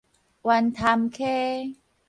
[0.41, 1.75] 員潭溪